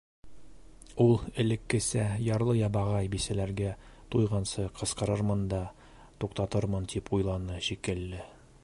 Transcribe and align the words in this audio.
Ул, 1.03 1.11
элеккесә, 1.43 2.05
ярлы-ябағай 2.27 3.11
бисәләргә 3.17 3.75
туйғансы 4.15 4.67
ҡысҡырырмын 4.81 5.45
да 5.53 5.61
туҡтатырмын 6.25 6.91
тип 6.97 7.15
уйланы, 7.21 7.63
шикелле. 7.71 8.27